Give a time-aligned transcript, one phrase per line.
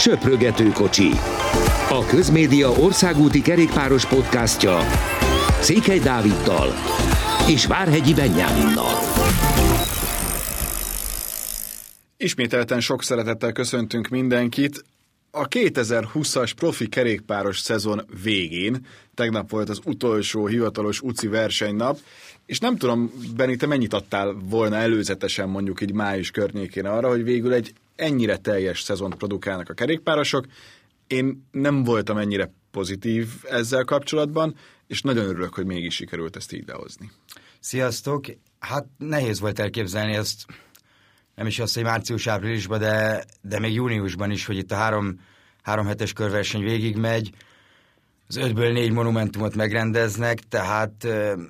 [0.00, 1.10] Söprögető kocsi.
[1.88, 4.78] A Közmédia országúti kerékpáros podcastja
[5.60, 6.72] Székely Dáviddal
[7.48, 8.92] és Várhegyi Benyáminnal.
[12.16, 14.84] Ismételten sok szeretettel köszöntünk mindenkit.
[15.30, 21.98] A 2020-as profi kerékpáros szezon végén, tegnap volt az utolsó hivatalos UCI versenynap,
[22.46, 27.24] és nem tudom, Beni, te mennyit adtál volna előzetesen mondjuk így május környékén arra, hogy
[27.24, 30.46] végül egy ennyire teljes szezont produkálnak a kerékpárosok.
[31.06, 34.54] Én nem voltam ennyire pozitív ezzel kapcsolatban,
[34.86, 37.10] és nagyon örülök, hogy mégis sikerült ezt így lehozni.
[37.60, 38.24] Sziasztok!
[38.58, 40.44] Hát nehéz volt elképzelni ezt,
[41.34, 45.20] nem is azt, hogy március-áprilisban, de, de még júniusban is, hogy itt a három,
[45.62, 47.30] három hetes körverseny végigmegy,
[48.30, 50.92] az ötből négy monumentumot megrendeznek, tehát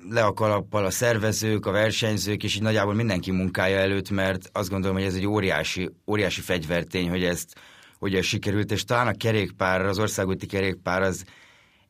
[0.09, 4.69] le a kalappal a szervezők, a versenyzők, és így nagyjából mindenki munkája előtt, mert azt
[4.69, 7.55] gondolom, hogy ez egy óriási, óriási fegyvertény, hogy ezt
[7.99, 11.23] hogy ez sikerült, és talán a kerékpár, az országúti kerékpár az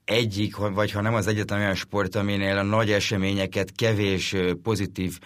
[0.06, 5.20] egyik, vagy ha nem az egyetlen olyan sport, aminél a nagy eseményeket kevés pozitív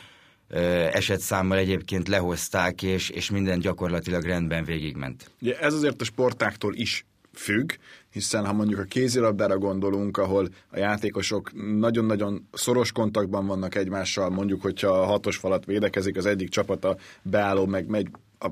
[0.92, 5.32] esetszámmal egyébként lehozták, és, és minden gyakorlatilag rendben végigment.
[5.42, 7.72] Ugye ez azért a sportáktól is függ,
[8.16, 14.62] hiszen ha mondjuk a kézilabdára gondolunk, ahol a játékosok nagyon-nagyon szoros kontaktban vannak egymással, mondjuk,
[14.62, 18.08] hogyha a hatos falat védekezik, az egyik csapata beálló, meg megy
[18.40, 18.48] a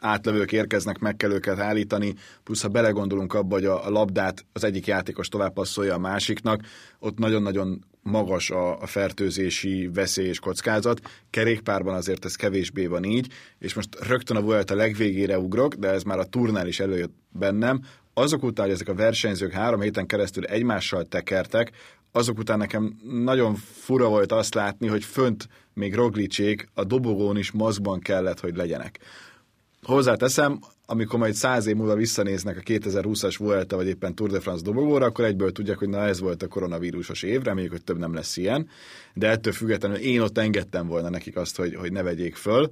[0.00, 4.86] átlövők érkeznek, meg kell őket állítani, plusz ha belegondolunk abba, hogy a, labdát az egyik
[4.86, 6.60] játékos tovább passzolja a másiknak,
[6.98, 11.00] ott nagyon-nagyon magas a, a fertőzési veszély és kockázat.
[11.30, 15.88] Kerékpárban azért ez kevésbé van így, és most rögtön a volt a legvégére ugrok, de
[15.88, 17.80] ez már a turnál is előjött bennem,
[18.18, 21.72] azok után, hogy ezek a versenyzők három héten keresztül egymással tekertek,
[22.12, 27.50] azok után nekem nagyon fura volt azt látni, hogy fönt még Roglicsék a dobogón is
[27.50, 28.98] maszkban kellett, hogy legyenek.
[29.82, 34.64] Hozzáteszem, amikor majd száz év múlva visszanéznek a 2020-as Vuelta, vagy éppen Tour de France
[34.64, 38.14] dobogóra, akkor egyből tudják, hogy na ez volt a koronavírusos év, reméljük, hogy több nem
[38.14, 38.68] lesz ilyen,
[39.14, 42.70] de ettől függetlenül én ott engedtem volna nekik azt, hogy, hogy ne vegyék föl,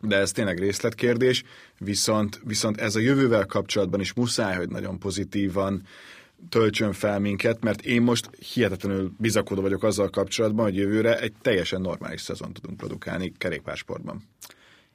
[0.00, 1.44] de ez tényleg részletkérdés,
[1.78, 5.82] viszont, viszont ez a jövővel kapcsolatban is muszáj, hogy nagyon pozitívan
[6.48, 11.80] töltsön fel minket, mert én most hihetetlenül bizakodó vagyok azzal kapcsolatban, hogy jövőre egy teljesen
[11.80, 14.22] normális szezon tudunk produkálni kerékpársportban.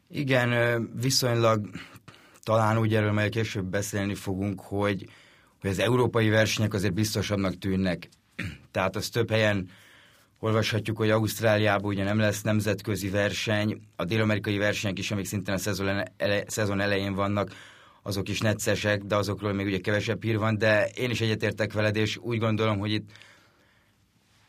[0.10, 1.70] Igen, viszonylag
[2.44, 5.06] talán úgy erről majd később beszélni fogunk, hogy,
[5.62, 8.10] hogy az európai versenyek azért biztosabbnak tűnnek.
[8.72, 9.70] Tehát az több helyen
[10.44, 15.58] olvashatjuk, hogy Ausztráliában ugye nem lesz nemzetközi verseny, a dél-amerikai versenyek is, amik szintén a
[15.58, 17.52] szezon, ele, szezon elején vannak,
[18.04, 21.96] azok is neccesek, de azokról még ugye kevesebb hír van, de én is egyetértek veled,
[21.96, 23.10] és úgy gondolom, hogy itt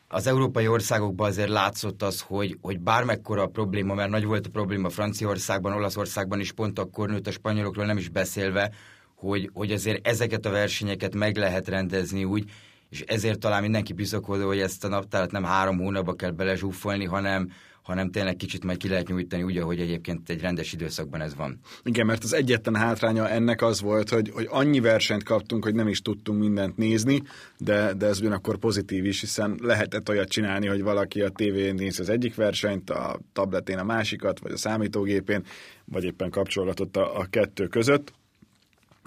[0.07, 4.49] az európai országokban azért látszott az, hogy, hogy bármekkora a probléma, mert nagy volt a
[4.49, 8.71] probléma Franciaországban, Olaszországban is pont akkor nőtt a spanyolokról nem is beszélve,
[9.15, 12.51] hogy, hogy azért ezeket a versenyeket meg lehet rendezni úgy,
[12.93, 17.51] és ezért talán mindenki bizakodó, hogy ezt a naptárat nem három hónapba kell belezsúfolni, hanem,
[17.81, 21.59] hanem tényleg kicsit majd ki lehet nyújtani úgy, ahogy egyébként egy rendes időszakban ez van.
[21.83, 25.87] Igen, mert az egyetlen hátránya ennek az volt, hogy, hogy annyi versenyt kaptunk, hogy nem
[25.87, 27.21] is tudtunk mindent nézni,
[27.57, 31.99] de, de ez ugyanakkor pozitív is, hiszen lehetett olyat csinálni, hogy valaki a tévén néz
[31.99, 35.43] az egyik versenyt, a tabletén a másikat, vagy a számítógépén,
[35.85, 38.13] vagy éppen kapcsolatot a, a kettő között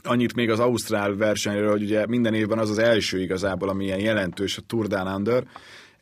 [0.06, 4.00] annyit még az Ausztrál versenyről, hogy ugye minden évben az az első igazából, ami ilyen
[4.00, 5.44] jelentős a Tour Down Under,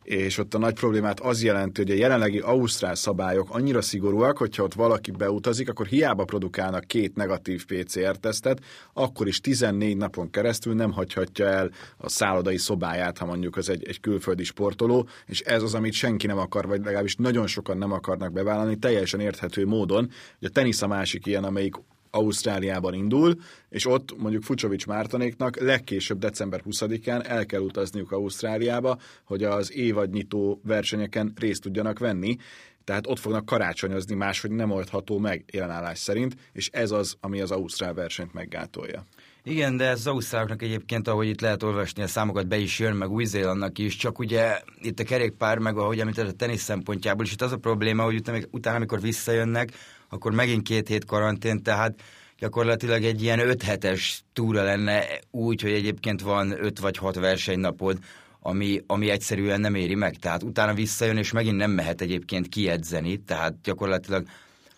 [0.05, 4.63] és ott a nagy problémát az jelenti, hogy a jelenlegi ausztrál szabályok annyira szigorúak, hogyha
[4.63, 8.61] ott valaki beutazik, akkor hiába produkálnak két negatív PCR-tesztet,
[8.93, 13.89] akkor is 14 napon keresztül nem hagyhatja el a szállodai szobáját, ha mondjuk az egy,
[13.89, 17.93] egy külföldi sportoló, és ez az, amit senki nem akar, vagy legalábbis nagyon sokan nem
[17.93, 20.11] akarnak bevállalni, teljesen érthető módon.
[20.39, 21.75] Ugye a tenisz a másik ilyen, amelyik
[22.15, 23.35] Ausztráliában indul,
[23.69, 30.61] és ott mondjuk Fucsovics Mártonéknak legkésőbb december 20-án el kell utazniuk Ausztráliába, hogy az évadnyitó
[30.65, 32.37] versenyeken részt tudjanak venni,
[32.85, 37.51] tehát ott fognak karácsonyozni, máshogy nem oldható meg jelenállás szerint, és ez az, ami az
[37.51, 39.05] Ausztrál versenyt meggátolja.
[39.47, 43.11] Igen, de az ausztráloknak egyébként, ahogy itt lehet olvasni, a számokat be is jön, meg
[43.11, 47.43] Új-Zélandnak is, csak ugye itt a kerékpár, meg ahogy említett a tenisz szempontjából, és itt
[47.43, 49.73] az a probléma, hogy utána amikor visszajönnek,
[50.15, 52.03] akkor megint két hét karantén, tehát
[52.39, 57.99] gyakorlatilag egy ilyen öt hetes túra lenne úgy, hogy egyébként van öt vagy hat versenynapod,
[58.41, 60.17] ami, ami egyszerűen nem éri meg.
[60.17, 64.27] Tehát utána visszajön, és megint nem mehet egyébként kiedzeni, tehát gyakorlatilag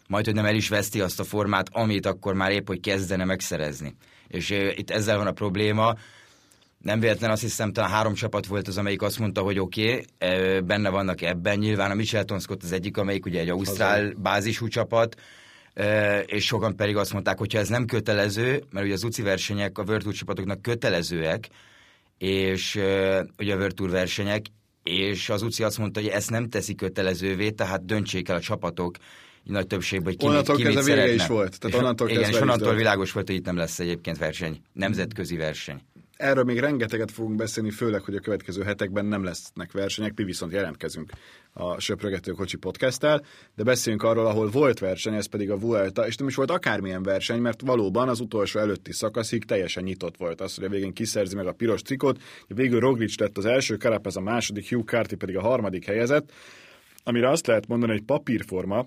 [0.09, 3.25] majd, hogy nem el is veszti azt a formát, amit akkor már épp, hogy kezdene
[3.25, 3.97] megszerezni.
[4.29, 5.95] És itt ezzel van a probléma,
[6.87, 10.61] nem véletlen azt hiszem, talán három csapat volt az, amelyik azt mondta, hogy oké, okay,
[10.61, 11.59] benne vannak ebben.
[11.59, 15.21] Nyilván a Michelton Scott az egyik, amelyik ugye egy ausztrál bázisú csapat,
[16.27, 19.79] és sokan pedig azt mondták, hogy ha ez nem kötelező, mert ugye az UCI versenyek
[19.79, 21.49] a World Tour csapatoknak kötelezőek,
[22.19, 22.75] és
[23.39, 24.47] ugye a World Tour versenyek,
[24.83, 28.97] és az UCI azt mondta, hogy ezt nem teszi kötelezővé, tehát döntsék el a csapatok
[29.43, 31.13] nagy többségben, hogy ki, onnantól ki mit szeretne.
[31.13, 31.59] is volt.
[31.59, 35.37] Tehát és, onnantól igen, és onnantól világos volt, hogy itt nem lesz egyébként verseny, nemzetközi
[35.37, 35.81] verseny.
[36.17, 40.53] Erről még rengeteget fogunk beszélni, főleg, hogy a következő hetekben nem lesznek versenyek, mi viszont
[40.53, 41.11] jelentkezünk
[41.53, 43.25] a Söprögető Kocsi podcasttel,
[43.55, 47.03] de beszéljünk arról, ahol volt verseny, ez pedig a Vuelta, és nem is volt akármilyen
[47.03, 51.37] verseny, mert valóban az utolsó előtti szakaszig teljesen nyitott volt az, hogy a végén kiszerzi
[51.37, 55.37] meg a piros trikot, végül Roglic lett az első, Carapaz a második, Hugh Carty pedig
[55.37, 56.33] a harmadik helyezett,
[57.05, 58.87] amire azt lehet mondani, hogy papírforma,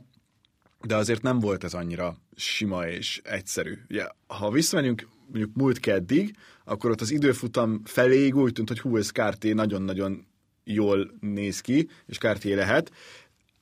[0.81, 3.77] de azért nem volt ez annyira sima és egyszerű.
[3.89, 6.35] Ugye, ha visszamegyünk mondjuk múlt keddig,
[6.69, 10.27] akkor ott az időfutam felé úgy tűnt, hogy hú, ez Kárté nagyon-nagyon
[10.63, 12.91] jól néz ki, és Kárté lehet.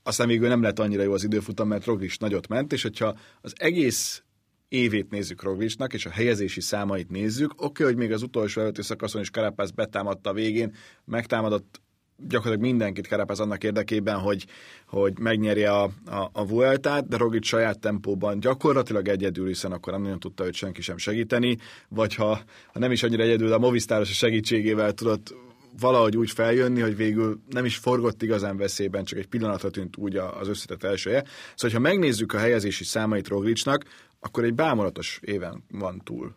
[0.03, 3.53] Aztán végül nem lett annyira jó az időfutam, mert Roglic nagyot ment, és hogyha az
[3.57, 4.23] egész
[4.67, 8.81] évét nézzük Roglicnak, és a helyezési számait nézzük, oké, okay, hogy még az utolsó előtti
[8.81, 10.75] szakaszon is Karapász betámadta a végén,
[11.05, 11.81] megtámadott
[12.17, 14.45] gyakorlatilag mindenkit Karapász annak érdekében, hogy,
[14.87, 20.01] hogy megnyerje a, a, a Vueltát, de Roglic saját tempóban gyakorlatilag egyedül, hiszen akkor nem
[20.01, 21.57] nagyon tudta őt senki sem segíteni,
[21.89, 22.39] vagy ha,
[22.73, 25.35] ha nem is annyira egyedül, a Movistáros segítségével tudott
[25.79, 30.15] valahogy úgy feljönni, hogy végül nem is forgott igazán veszélyben, csak egy pillanatra tűnt úgy
[30.15, 31.23] az összetett elsője.
[31.55, 33.85] Szóval, ha megnézzük a helyezési számait Roglicnak,
[34.19, 36.35] akkor egy bámulatos éven van túl.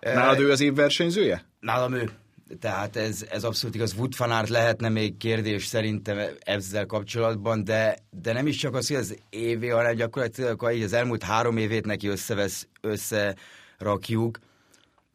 [0.00, 1.44] Nálad ő az év versenyzője?
[1.60, 2.10] Nálam ő.
[2.60, 3.94] Tehát ez, ez abszolút igaz.
[3.94, 8.96] Wood fanárt lehetne még kérdés szerintem ezzel kapcsolatban, de, de nem is csak az, hogy
[8.96, 14.38] az évé, hanem gyakorlatilag az elmúlt három évét neki összevesz, összerakjuk,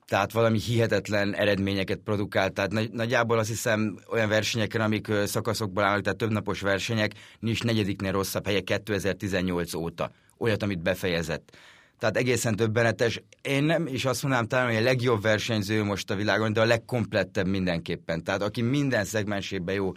[0.06, 2.54] tehát valami hihetetlen eredményeket produkált.
[2.54, 8.12] Tehát nagy, nagyjából azt hiszem olyan versenyeken, amik szakaszokból állnak, tehát többnapos versenyek, nincs negyediknél
[8.12, 10.12] rosszabb helye 2018 óta.
[10.38, 11.58] Olyat, amit befejezett
[12.04, 13.22] tehát egészen többenetes.
[13.42, 16.66] Én nem is azt mondanám talán, hogy a legjobb versenyző most a világon, de a
[16.66, 18.24] legkomplettebb mindenképpen.
[18.24, 19.92] Tehát aki minden szegmensében jó,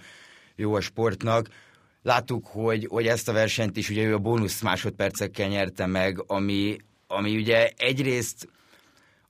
[0.56, 1.48] jó a sportnak,
[2.02, 6.76] Láttuk, hogy, hogy ezt a versenyt is ugye ő a bónusz másodpercekkel nyerte meg, ami,
[7.06, 8.48] ami ugye egyrészt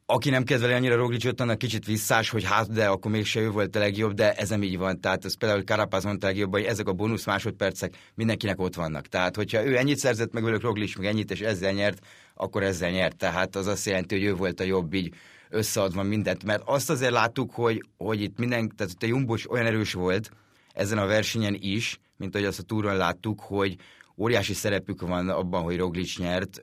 [0.08, 3.76] aki nem kedveli annyira Roglicot, annak kicsit visszás, hogy hát, de akkor mégse ő volt
[3.76, 5.00] a legjobb, de ez nem így van.
[5.00, 9.06] Tehát ez például Karapáz mondta legjobb, hogy ezek a bónusz másodpercek mindenkinek ott vannak.
[9.06, 11.98] Tehát, hogyha ő ennyit szerzett meg velük Roglic, meg ennyit, és ezzel nyert,
[12.34, 13.16] akkor ezzel nyert.
[13.16, 15.14] Tehát az azt jelenti, hogy ő volt a jobb így
[15.50, 16.44] összeadva mindent.
[16.44, 20.30] Mert azt azért láttuk, hogy, hogy itt minden, tehát a Jumbos olyan erős volt
[20.72, 23.76] ezen a versenyen is, mint ahogy azt a túron láttuk, hogy
[24.16, 26.60] óriási szerepük van abban, hogy Roglic nyert.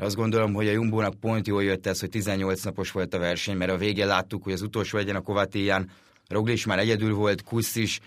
[0.00, 3.56] Azt gondolom, hogy a Jumbónak pont jól jött ez, hogy 18 napos volt a verseny,
[3.56, 5.90] mert a végén láttuk, hogy az utolsó egyen a Kovatéján
[6.28, 8.00] Roglic már egyedül volt, Kusz is,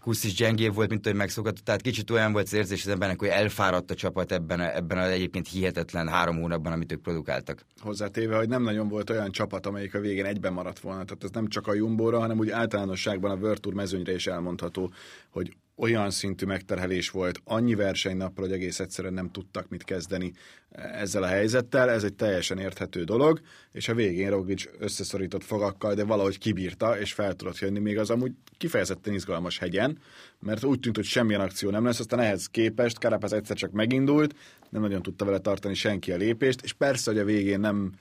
[0.00, 3.18] Kusz is gyengébb volt, mint hogy megszokott, tehát kicsit olyan volt az érzés az embernek,
[3.18, 7.66] hogy elfáradt a csapat ebben, ebben az egyébként hihetetlen három hónapban, amit ők produkáltak.
[7.80, 11.04] Hozzátéve, hogy nem nagyon volt olyan csapat, amelyik a végén egyben maradt volna.
[11.04, 14.92] Tehát ez nem csak a Jumbóra, hanem úgy általánosságban a World Tour mezőnyre is elmondható,
[15.30, 20.32] hogy olyan szintű megterhelés volt, annyi versenynapra, hogy egész egyszerűen nem tudtak mit kezdeni
[20.70, 21.90] ezzel a helyzettel.
[21.90, 23.40] Ez egy teljesen érthető dolog,
[23.72, 28.10] és a végén Roglic összeszorított fogakkal, de valahogy kibírta, és fel tudott jönni még az
[28.10, 29.98] amúgy kifejezetten izgalmas hegyen,
[30.40, 34.34] mert úgy tűnt, hogy semmilyen akció nem lesz, aztán ehhez képest Karapaz egyszer csak megindult,
[34.70, 37.92] nem nagyon tudta vele tartani senki a lépést, és persze, hogy a végén nem,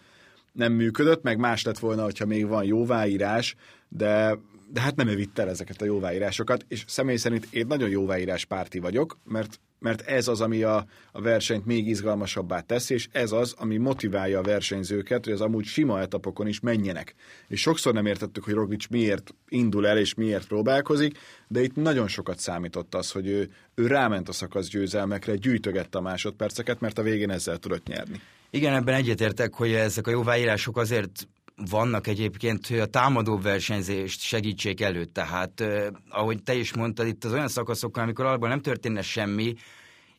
[0.52, 3.56] nem működött, meg más lett volna, hogyha még van jóváírás,
[3.90, 7.90] de de hát nem ő vitt el ezeket a jóváírásokat, és személy szerint én nagyon
[7.90, 13.08] jóváírás párti vagyok, mert, mert ez az, ami a, a versenyt még izgalmasabbá teszi, és
[13.12, 17.16] ez az, ami motiválja a versenyzőket, hogy az amúgy sima etapokon is menjenek.
[17.48, 21.18] És sokszor nem értettük, hogy Roglic miért indul el, és miért próbálkozik,
[21.48, 26.02] de itt nagyon sokat számított az, hogy ő, ő ráment a szakasz győzelmekre, gyűjtögette a
[26.02, 28.22] másodperceket, mert a végén ezzel tudott nyerni.
[28.50, 34.82] Igen, ebben egyetértek, hogy ezek a jóváírások azért vannak egyébként, hogy a támadó versenyzést segítsék
[34.82, 35.06] elő.
[35.06, 39.54] Tehát, eh, ahogy te is mondtad, itt az olyan szakaszokkal, amikor alapban nem történne semmi,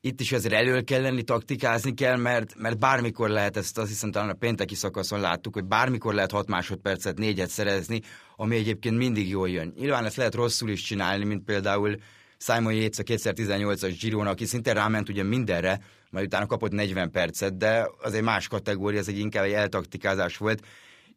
[0.01, 4.11] itt is azért elő kell lenni, taktikázni kell, mert, mert bármikor lehet ezt, azt hiszem
[4.11, 8.01] talán a pénteki szakaszon láttuk, hogy bármikor lehet 6 másodpercet, négyet szerezni,
[8.37, 9.73] ami egyébként mindig jól jön.
[9.77, 11.97] Nyilván ezt lehet rosszul is csinálni, mint például
[12.39, 17.57] Simon Yates a 2018-as Girona, aki szinte ráment ugye mindenre, majd utána kapott 40 percet,
[17.57, 20.67] de az egy más kategória, ez egy inkább egy eltaktikázás volt.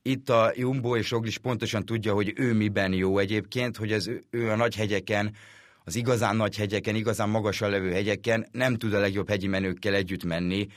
[0.02, 4.50] Itt a Jumbo és Roglic pontosan tudja, hogy ő miben jó egyébként, hogy ez ő
[4.50, 5.36] a nagy hegyeken,
[5.84, 10.24] az igazán nagy hegyeken, igazán magasan levő hegyeken nem tud a legjobb hegyi menőkkel együtt
[10.24, 10.68] menni.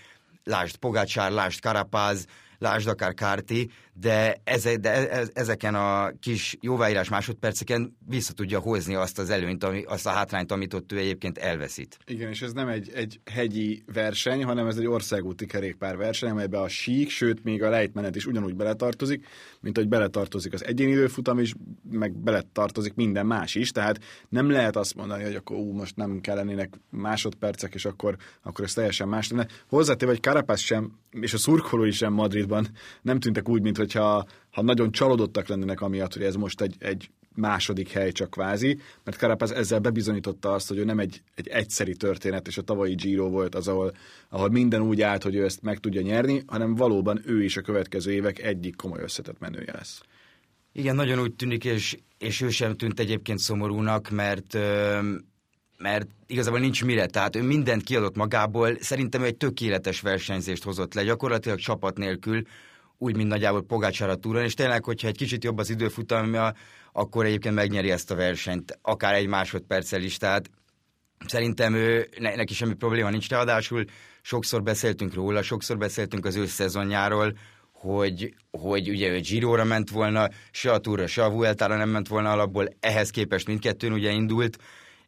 [0.45, 2.27] Lásd Pogácsár, lásd Karapáz,
[2.59, 8.95] lásd akár Kárti, de, eze, de e, ezeken a kis jóváírás másodperceken vissza tudja hozni
[8.95, 11.99] azt az előnyt, ami, azt a hátrányt, amit ott ő egyébként elveszít.
[12.07, 16.61] Igen, és ez nem egy, egy hegyi verseny, hanem ez egy országúti kerékpár verseny, amelybe
[16.61, 19.27] a sík, sőt még a lejtmenet is ugyanúgy beletartozik,
[19.61, 21.55] mint hogy beletartozik az egyéni időfutam is,
[21.91, 26.21] meg beletartozik minden más is, tehát nem lehet azt mondani, hogy akkor ú, most nem
[26.21, 29.47] kellenének másodpercek, és akkor, akkor ez teljesen más lenne.
[29.69, 32.69] Hozzátéve, hogy Carapaz sem, és a szurkolói sem Madridban
[33.03, 37.11] nem tűntek úgy, mint hogyha ha nagyon csalódottak lennének amiatt, hogy ez most egy, egy
[37.35, 41.97] második hely csak kvázi, mert Carapaz ezzel bebizonyította azt, hogy ő nem egy, egy egyszeri
[41.97, 43.93] történet, és a tavalyi Giro volt az, ahol,
[44.29, 47.61] ahol minden úgy állt, hogy ő ezt meg tudja nyerni, hanem valóban ő is a
[47.61, 50.01] következő évek egyik komoly összetett menője lesz.
[50.73, 54.59] Igen, nagyon úgy tűnik, és, és ő sem tűnt egyébként szomorúnak, mert
[55.79, 60.95] mert igazából nincs mire, tehát ő mindent kiadott magából, szerintem ő egy tökéletes versenyzést hozott
[60.95, 62.43] le, gyakorlatilag csapat nélkül,
[63.03, 66.55] úgy, mint nagyjából Pogácsára túron, és tényleg, hogyha egy kicsit jobb az időfutamja,
[66.93, 70.51] akkor egyébként megnyeri ezt a versenyt, akár egy másodperccel is, tehát
[71.27, 73.85] szerintem ő, ne, neki semmi probléma nincs, ráadásul
[74.23, 77.37] sokszor beszéltünk róla, sokszor beszéltünk az ősszezonjáról,
[77.73, 82.09] hogy, hogy ugye ő Giro-ra ment volna, se a Túra, se a Vueltára nem ment
[82.09, 84.59] volna alapból, ehhez képest mindkettőn ugye indult,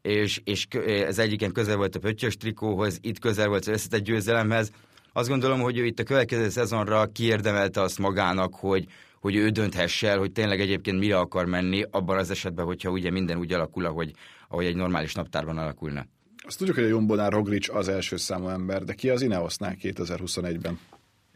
[0.02, 4.70] és, és ez egyiken közel volt a pöttyös trikóhoz, itt közel volt az összetett győzelemhez.
[5.16, 8.86] Azt gondolom, hogy ő itt a következő szezonra kiérdemelte azt magának, hogy,
[9.20, 13.10] hogy ő dönthesse el, hogy tényleg egyébként mire akar menni, abban az esetben, hogyha ugye
[13.10, 14.12] minden úgy alakul, ahogy,
[14.48, 16.06] ahogy egy normális naptárban alakulna.
[16.46, 20.78] Azt tudjuk, hogy a Jombonál Roglic az első számú ember, de ki az Ineosnál 2021-ben?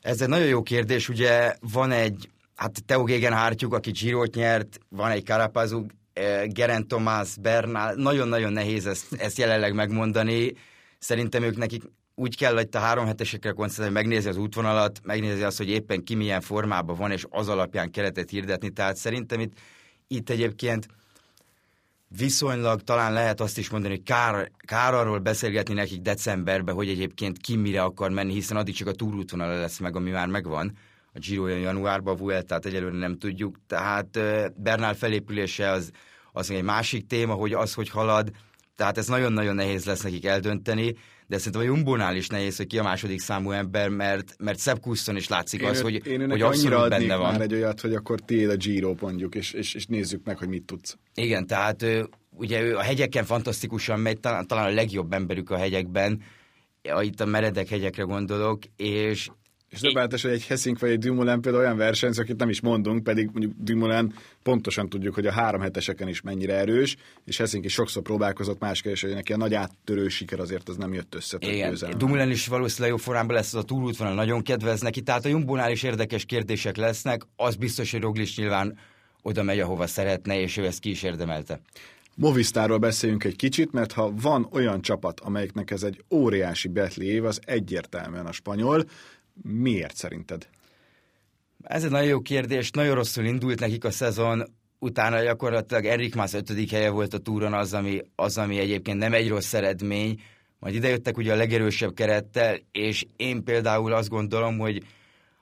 [0.01, 5.11] Ez egy nagyon jó kérdés, ugye van egy, hát Teo Gegenhártyuk, aki Girot nyert, van
[5.11, 10.53] egy Karapazuk, eh, Geren Tomás, Bernal, nagyon-nagyon nehéz ezt, ezt jelenleg megmondani.
[10.99, 11.83] Szerintem ők nekik
[12.19, 16.15] úgy kell, hogy a három hetesekre koncentrálni, megnézi az útvonalat, megnézi azt, hogy éppen ki
[16.15, 18.71] milyen formában van, és az alapján keretet hirdetni.
[18.71, 19.53] Tehát szerintem itt,
[20.09, 20.89] itt egyébként
[22.09, 27.39] viszonylag talán lehet azt is mondani, hogy kár, kár arról beszélgetni nekik decemberben, hogy egyébként
[27.39, 30.73] ki mire akar menni, hiszen addig csak a túrútvonala lesz meg, ami már megvan.
[31.13, 33.57] A Giro januárban, a Vuelta-t egyelőre nem tudjuk.
[33.67, 34.19] Tehát
[34.57, 35.91] Bernál felépülése az,
[36.33, 38.31] az egy másik téma, hogy az, hogy halad,
[38.79, 40.95] tehát ez nagyon-nagyon nehéz lesz nekik eldönteni,
[41.27, 44.81] de szerintem a Jumbónál is nehéz, hogy ki a második számú ember, mert, mert Szebb
[45.15, 47.33] is látszik én az, hogy, én hogy abszolút benne van.
[47.33, 50.49] már egy olyat, hogy akkor tiéd a Giro mondjuk, és, és, és nézzük meg, hogy
[50.49, 50.97] mit tudsz.
[51.15, 51.85] Igen, tehát
[52.31, 56.23] ugye ő a hegyeken fantasztikusan megy, talán, talán a legjobb emberük a hegyekben,
[57.01, 59.29] itt a meredek hegyekre gondolok, és
[59.71, 63.03] és döbbenetes, hogy egy Hessink vagy egy Dumoulin például olyan versenyző, akit nem is mondunk,
[63.03, 67.73] pedig mondjuk Dumoulin pontosan tudjuk, hogy a három heteseken is mennyire erős, és Hessink is
[67.73, 71.37] sokszor próbálkozott más keres, hogy neki a nagy áttörő siker azért az nem jött össze.
[71.41, 75.29] Igen, Dumoulin is valószínűleg jó formában lesz, az a túlútvonal nagyon kedvez neki, tehát a
[75.29, 78.79] Jumbónál is érdekes kérdések lesznek, az biztos, hogy Roglic nyilván
[79.23, 81.61] oda megy, ahova szeretne, és ő ezt ki is érdemelte.
[82.15, 87.25] Movistarról beszéljünk egy kicsit, mert ha van olyan csapat, amelyiknek ez egy óriási betli év,
[87.25, 88.85] az egyértelműen a spanyol.
[89.43, 90.49] Miért szerinted?
[91.63, 92.71] Ez egy nagyon jó kérdés.
[92.71, 94.45] Nagyon rosszul indult nekik a szezon,
[94.79, 99.13] utána gyakorlatilag Erik Mász ötödik helye volt a túron az ami, az, ami egyébként nem
[99.13, 100.21] egy rossz eredmény.
[100.59, 104.83] Majd idejöttek ugye a legerősebb kerettel, és én például azt gondolom, hogy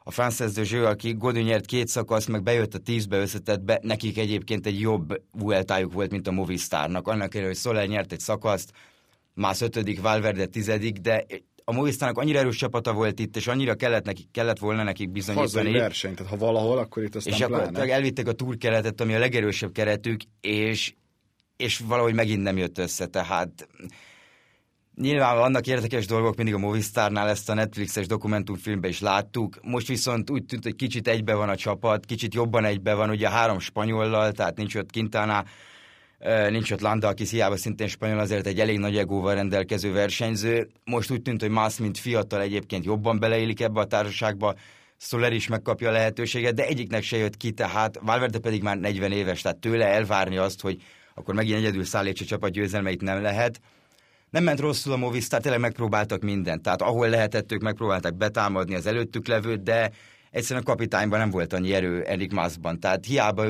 [0.09, 4.19] a Frances de Jeux, aki Godin nyert két szakasz, meg bejött a tízbe összetettbe, nekik
[4.19, 7.09] egyébként egy jobb vueltájuk volt, mint a Movistarnak.
[7.09, 8.73] Annak ellenére, hogy Soler nyert egy szakaszt,
[9.35, 11.27] más ötödik, Valverde tizedik, de
[11.69, 15.67] a Movistarnak annyira erős csapata volt itt, és annyira kellett, nekik, kellett volna nekik bizonyítani.
[15.67, 19.19] Hazai verseny, tehát ha valahol, akkor itt aztán És akkor elvitték a túrkeretet, ami a
[19.19, 20.95] legerősebb keretük, és,
[21.57, 23.69] és valahogy megint nem jött össze, tehát
[24.95, 29.59] Nyilván vannak érdekes dolgok, mindig a Movistarnál ezt a Netflixes dokumentumfilmben is láttuk.
[29.63, 33.27] Most viszont úgy tűnt, hogy kicsit egybe van a csapat, kicsit jobban egybe van, ugye
[33.27, 35.45] a három spanyollal, tehát nincs ott Quintana,
[36.51, 40.69] nincs ott Landa, aki hiába szintén spanyol, azért egy elég nagy egóval rendelkező versenyző.
[40.85, 44.55] Most úgy tűnt, hogy Mász, mint fiatal egyébként jobban beleélik ebbe a társaságba,
[44.99, 49.13] Soler is megkapja a lehetőséget, de egyiknek se jött ki, tehát Valverde pedig már 40
[49.13, 50.83] éves, tehát tőle elvárni azt, hogy
[51.15, 53.61] akkor megint egyedül szállítsa csapat győzelmeit nem lehet
[54.31, 56.63] nem ment rosszul a Movistar, tényleg megpróbáltak mindent.
[56.63, 59.91] Tehát ahol lehetett, ők megpróbáltak betámadni az előttük levőt, de
[60.31, 62.81] egyszerűen a kapitányban nem volt annyi erő Erik Mászban.
[62.81, 63.45] Tehát hiába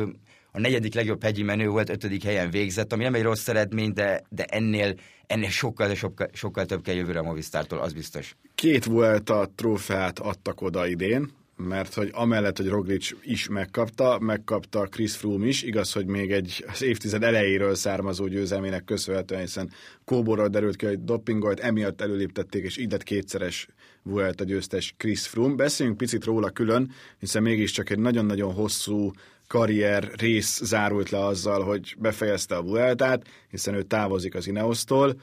[0.56, 4.22] a negyedik legjobb hegyi menő volt, ötödik helyen végzett, ami nem egy rossz eredmény, de,
[4.28, 4.94] de ennél,
[5.26, 8.36] ennél sokkal, sokkal, sokkal több kell jövőre a Movistártól, az biztos.
[8.54, 14.86] Két volt a trófeát adtak oda idén, mert hogy amellett, hogy Roglic is megkapta, megkapta
[14.86, 19.70] Chris Froome is, igaz, hogy még egy az évtized elejéről származó győzelmének köszönhetően, hiszen
[20.04, 23.68] Kóborral derült ki, hogy dopingolt, emiatt előléptették, és így lett kétszeres
[24.02, 25.54] volt a győztes Chris Froome.
[25.54, 29.10] Beszéljünk picit róla külön, hiszen mégiscsak egy nagyon-nagyon hosszú
[29.46, 35.20] karrier rész zárult le azzal, hogy befejezte a Vueltát, hiszen ő távozik az Ineosztól.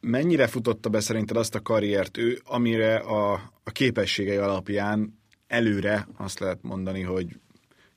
[0.00, 3.32] Mennyire futotta be szerinted azt a karriert ő, amire a,
[3.64, 7.36] a képességei alapján előre azt lehet mondani, hogy,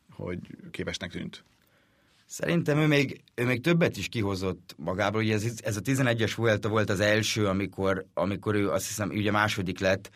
[0.10, 0.40] hogy
[0.72, 1.44] képesnek tűnt?
[2.26, 5.22] Szerintem ő még, ő még többet is kihozott magából.
[5.22, 9.32] Ugye ez, ez a 11-es Vuelta volt az első, amikor, amikor ő azt hiszem ugye
[9.32, 10.10] második lett,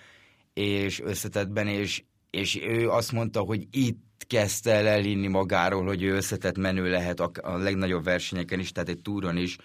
[0.53, 6.15] és összetettben, és, és ő azt mondta, hogy itt kezdte el elhinni magáról, hogy ő
[6.15, 9.57] összetett menő lehet a, a legnagyobb versenyeken is, tehát egy túron is.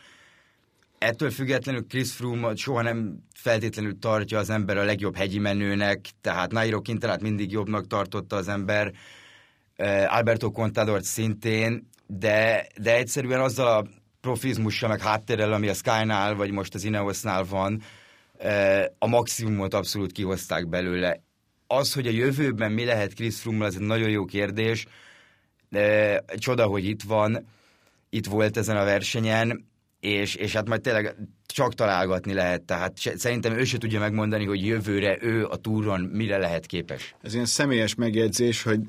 [0.98, 6.52] Ettől függetlenül Chris Froome soha nem feltétlenül tartja az ember a legjobb hegyi menőnek, tehát
[6.52, 8.92] Nairo Quintalát mindig jobbnak tartotta az ember,
[10.06, 13.86] Alberto Contadort szintén, de, de egyszerűen azzal a
[14.20, 17.82] profizmussal, meg háttérrel, ami a Sky-nál, vagy most az Ineosnál van,
[18.98, 21.20] a maximumot abszolút kihozták belőle.
[21.70, 24.86] Az, hogy a jövőben mi lehet Chris Froome, ez egy nagyon jó kérdés.
[26.34, 27.46] Csoda, hogy itt van,
[28.10, 29.66] itt volt ezen a versenyen,
[30.00, 34.66] és, és hát majd tényleg csak találgatni lehet, tehát szerintem ő se tudja megmondani, hogy
[34.66, 37.14] jövőre ő a túron mire lehet képes.
[37.22, 38.80] Ez ilyen személyes megjegyzés, hogy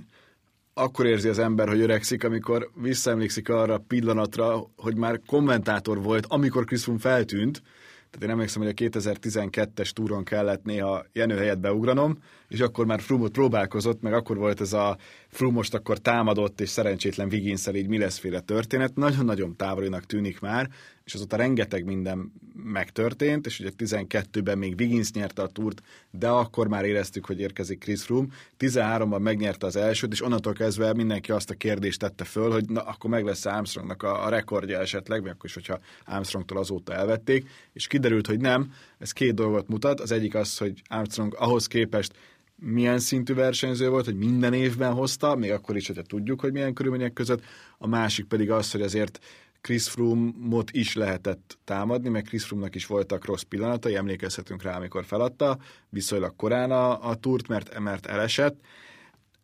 [0.74, 6.26] akkor érzi az ember, hogy öregszik, amikor visszaemlékszik arra a pillanatra, hogy már kommentátor volt,
[6.26, 7.62] amikor Chris Froome feltűnt,
[8.10, 13.32] tehát én emlékszem, hogy a 2012-es túron kellett néha Jenő beugranom, és akkor már Frumot
[13.32, 14.98] próbálkozott, meg akkor volt ez a
[15.28, 18.96] Frum most akkor támadott, és szerencsétlen Viginszel így mi leszféle történet.
[18.96, 20.70] Nagyon-nagyon távolinak tűnik már,
[21.10, 22.32] és azóta rengeteg minden
[22.64, 27.80] megtörtént, és ugye 12-ben még Wiggins nyerte a túrt, de akkor már éreztük, hogy érkezik
[27.80, 28.28] Chris Froome.
[28.60, 32.82] 13-ban megnyerte az elsőt, és onnantól kezdve mindenki azt a kérdést tette föl, hogy na,
[32.82, 37.50] akkor meg lesz Armstrongnak a, a rekordja esetleg, meg akkor is, hogyha Armstrongtól azóta elvették,
[37.74, 38.74] és kiderült, hogy nem.
[38.98, 40.00] Ez két dolgot mutat.
[40.00, 42.14] Az egyik az, hogy Armstrong ahhoz képest
[42.56, 46.74] milyen szintű versenyző volt, hogy minden évben hozta, még akkor is, hogyha tudjuk, hogy milyen
[46.74, 47.44] körülmények között.
[47.78, 49.20] A másik pedig az, hogy azért
[49.62, 55.06] Chris Froome-ot is lehetett támadni, meg Chris Froome-nak is voltak rossz pillanatai, emlékezhetünk rá, amikor
[55.06, 55.58] feladta,
[55.90, 58.60] viszonylag korán a, a túrt, mert, mert elesett.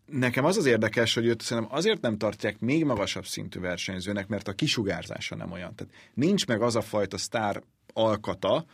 [0.05, 4.47] Nekem az az érdekes, hogy őt szerintem azért nem tartják még magasabb szintű versenyzőnek, mert
[4.47, 5.75] a kisugárzása nem olyan.
[5.75, 7.61] Tehát nincs meg az a fajta sztár
[7.93, 8.65] alkata,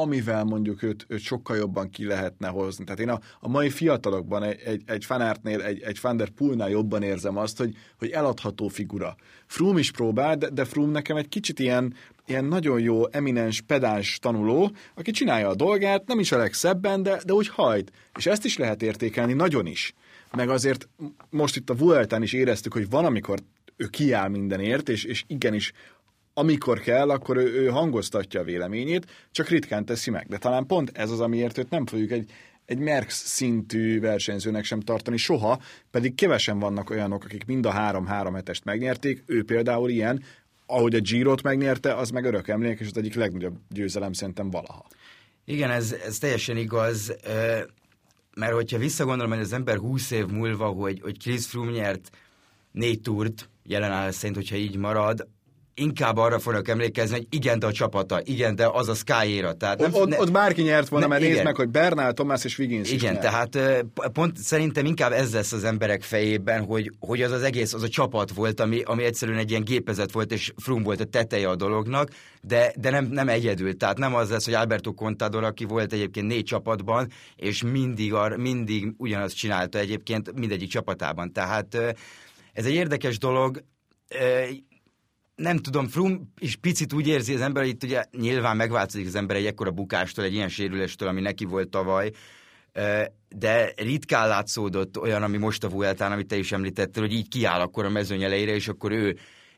[0.00, 2.84] amivel mondjuk őt, őt sokkal jobban ki lehetne hozni.
[2.84, 7.36] Tehát én a, a mai fiatalokban egy, egy, egy fanártnél, egy, egy Van jobban érzem
[7.36, 9.16] azt, hogy, hogy eladható figura.
[9.46, 11.94] Froome is próbál, de, de Froome nekem egy kicsit ilyen,
[12.26, 17.20] ilyen nagyon jó, eminens, pedáns tanuló, aki csinálja a dolgát, nem is a legszebben, de,
[17.24, 17.92] de úgy hajt.
[18.16, 19.94] És ezt is lehet értékelni, nagyon is.
[20.36, 20.88] Meg azért
[21.30, 23.38] most itt a Vueltán is éreztük, hogy van, amikor
[23.76, 25.72] ő kiáll mindenért, és, és igenis
[26.38, 30.26] amikor kell, akkor ő, ő hangoztatja a véleményét, csak ritkán teszi meg.
[30.28, 32.30] De talán pont ez az, amiért őt nem fogjuk egy,
[32.64, 38.34] egy Merckx szintű versenyzőnek sem tartani soha, pedig kevesen vannak olyanok, akik mind a három-három
[38.34, 40.22] hetest megnyerték, ő például ilyen,
[40.66, 44.86] ahogy a Girot megnyerte, az meg örök emlék, és az egyik legnagyobb győzelem szerintem valaha.
[45.44, 47.16] Igen, ez, ez teljesen igaz,
[48.36, 52.10] mert hogyha visszagondolom, hogy az ember 20 év múlva, hogy, hogy Chris Froome nyert
[52.72, 55.28] négy túrt, jelen áll szerint, hogyha így marad,
[55.78, 59.78] inkább arra fognak emlékezni, hogy igen, de a csapata, igen, de az a sky Tehát
[59.78, 61.34] nem, ott, ne, ott bárki nyert volna, ne, mert igen.
[61.34, 63.58] nézd meg, hogy Bernál, Tomás és Wiggins Igen, is tehát
[64.12, 67.88] pont szerintem inkább ez lesz az emberek fejében, hogy, hogy az az egész, az a
[67.88, 71.56] csapat volt, ami, ami egyszerűen egy ilyen gépezet volt, és Frum volt a teteje a
[71.56, 72.10] dolognak,
[72.42, 73.76] de, de nem, nem egyedül.
[73.76, 78.36] Tehát nem az lesz, hogy Alberto Contador, aki volt egyébként négy csapatban, és mindig, ar,
[78.36, 81.32] mindig ugyanazt csinálta egyébként mindegyik csapatában.
[81.32, 81.74] Tehát
[82.52, 83.62] ez egy érdekes dolog,
[85.38, 89.14] nem tudom, Frum is picit úgy érzi az ember, hogy itt ugye nyilván megváltozik az
[89.14, 92.10] ember egy ekkora bukástól, egy ilyen sérüléstől, ami neki volt tavaly,
[93.28, 97.60] de ritkán látszódott olyan, ami most a Vueltán, amit te is említettél, hogy így kiáll
[97.60, 99.16] akkor a mezőny elejére, és akkor ő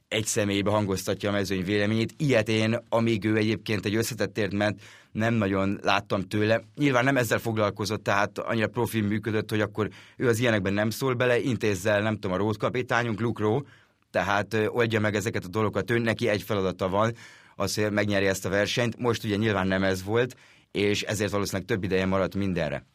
[0.08, 2.14] egy személybe hangoztatja a mezőny véleményét.
[2.16, 4.80] Ilyet én, amíg ő egyébként egy összetettért ment,
[5.12, 6.62] nem nagyon láttam tőle.
[6.76, 11.14] Nyilván nem ezzel foglalkozott, tehát annyira profil működött, hogy akkor ő az ilyenekben nem szól
[11.14, 13.66] bele, intézzel, nem tudom, a rótkapitányunk, Lukró,
[14.10, 17.14] tehát oldja meg ezeket a dolgokat, ő neki egy feladata van,
[17.56, 18.98] az, hogy megnyeri ezt a versenyt.
[18.98, 20.36] Most ugye nyilván nem ez volt,
[20.72, 22.86] és ezért valószínűleg több ideje maradt mindenre.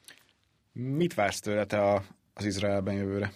[0.71, 3.33] Mit vársz tőle te a, az Izraelben jövőre?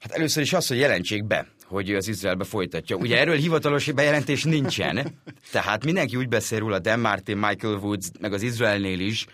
[0.00, 2.96] Hát először is az, hogy jelentsék be, hogy ő az Izraelbe folytatja.
[2.96, 8.32] Ugye erről hivatalos bejelentés nincsen, tehát mindenki úgy beszél róla, Dan Martin, Michael Woods, meg
[8.32, 9.26] az Izraelnél is,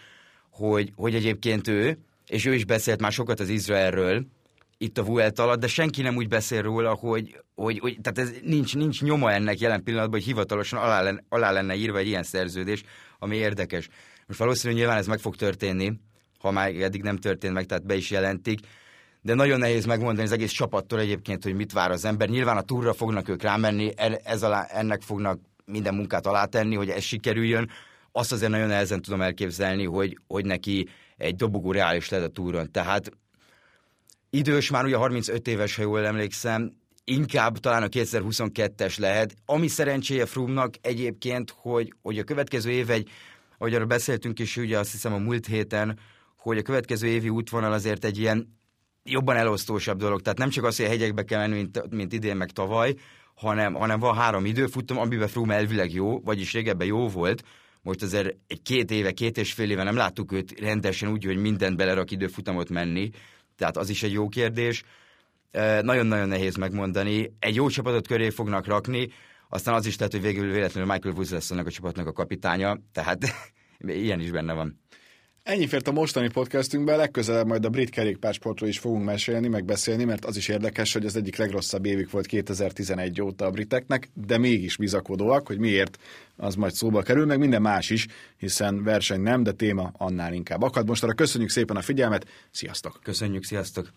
[0.51, 1.99] hogy, hogy egyébként ő
[2.31, 4.27] és ő is beszélt már sokat az Izraelről,
[4.83, 8.39] itt a Vuelt alatt, de senki nem úgy beszél róla, hogy, hogy, hogy tehát ez
[8.43, 12.23] nincs, nincs nyoma ennek jelen pillanatban, hogy hivatalosan alá lenne, alá lenne írva egy ilyen
[12.23, 12.83] szerződés,
[13.19, 13.89] ami érdekes.
[14.27, 15.93] Most valószínűleg nyilván ez meg fog történni,
[16.39, 18.61] ha már eddig nem történt meg, tehát be is jelentik,
[19.23, 22.29] de nagyon nehéz megmondani az egész csapattól egyébként, hogy mit vár az ember.
[22.29, 23.93] Nyilván a túra fognak ők rámenni,
[24.25, 27.71] ez alá, ennek fognak minden munkát alátenni, hogy ez sikerüljön.
[28.13, 32.71] Azt azért nagyon nehezen tudom elképzelni, hogy, hogy neki egy dobogó reális lehet a túron.
[32.71, 33.11] Tehát
[34.31, 36.73] idős, már ugye 35 éves, ha jól emlékszem,
[37.05, 39.35] inkább talán a 2022-es lehet.
[39.45, 43.09] Ami szerencséje Frumnak egyébként, hogy, hogy a következő év egy,
[43.59, 45.99] ahogy arra beszéltünk is, ugye azt hiszem a múlt héten,
[46.37, 48.59] hogy a következő évi útvonal azért egy ilyen
[49.05, 50.21] jobban elosztósabb dolog.
[50.21, 52.95] Tehát nem csak az, hogy a hegyekbe kell menni, mint, mint idén meg tavaly,
[53.35, 57.45] hanem, hanem van három időfutam, amiben Froome elvileg jó, vagyis régebben jó volt,
[57.83, 61.37] most azért egy két éve, két és fél éve nem láttuk őt rendesen úgy, hogy
[61.37, 63.11] mindent belerak időfutamot menni,
[63.61, 64.83] tehát az is egy jó kérdés.
[65.83, 67.33] Nagyon-nagyon nehéz megmondani.
[67.39, 69.09] Egy jó csapatot köré fognak rakni,
[69.49, 72.79] aztán az is lehet, hogy végül véletlenül Michael Woods lesz annak a csapatnak a kapitánya,
[72.93, 73.19] tehát
[73.79, 74.81] ilyen is benne van.
[75.43, 80.25] Ennyi fért a mostani podcastünkben, legközelebb majd a brit kerékpársportról is fogunk mesélni, megbeszélni, mert
[80.25, 84.77] az is érdekes, hogy az egyik legrosszabb évük volt 2011 óta a briteknek, de mégis
[84.77, 85.99] bizakodóak, hogy miért
[86.37, 90.63] az majd szóba kerül, meg minden más is, hiszen verseny nem, de téma annál inkább
[90.63, 90.87] akad.
[90.87, 93.01] Most arra köszönjük szépen a figyelmet, sziasztok!
[93.03, 93.93] Köszönjük, sziasztok!